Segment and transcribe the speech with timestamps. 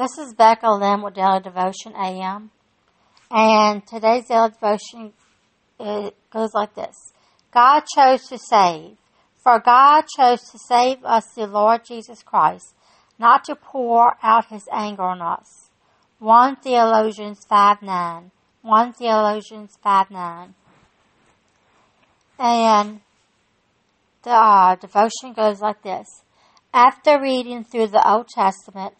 [0.00, 2.50] This is Becca Lynn with Daily Devotion AM.
[3.30, 5.12] And today's Daily Devotion
[5.78, 6.96] goes like this
[7.52, 8.96] God chose to save.
[9.44, 12.74] For God chose to save us through Lord Jesus Christ,
[13.18, 15.68] not to pour out his anger on us.
[16.18, 18.30] 1 Thessalonians 5 9.
[18.62, 20.54] 1 Thessalonians 5 9.
[22.38, 23.00] And
[24.22, 26.06] the uh, devotion goes like this.
[26.72, 28.94] After reading through the Old Testament,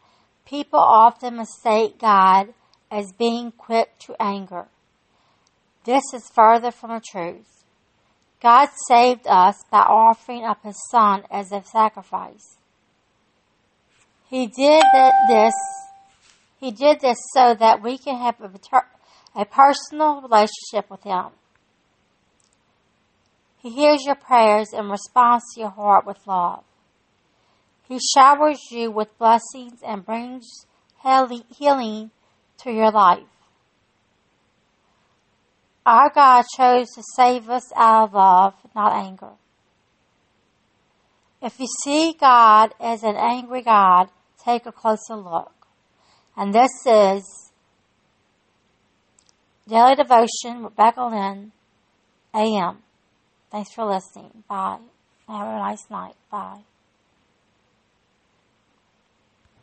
[0.51, 2.53] people often mistake God
[2.91, 4.67] as being quick to anger.
[5.85, 7.65] This is further from the truth.
[8.43, 12.57] God saved us by offering up His Son as a sacrifice.
[14.29, 14.83] He did
[15.29, 15.55] this.
[16.59, 18.51] He did this so that we can have a,
[19.41, 21.27] a personal relationship with Him.
[23.59, 26.65] He hears your prayers and responds to your heart with love.
[27.91, 30.46] He showers you with blessings and brings
[31.02, 32.13] healing
[32.59, 33.27] to your life.
[35.85, 39.33] Our God chose to save us out of love, not anger.
[41.43, 44.09] If you see God as an angry God,
[44.45, 45.66] take a closer look.
[46.37, 47.51] And this is
[49.68, 51.51] Daily Devotion with Becca Lynn,
[52.37, 52.85] AM.
[53.51, 54.45] Thanks for listening.
[54.49, 54.79] Bye.
[55.27, 56.15] Have a nice night.
[56.30, 56.61] Bye.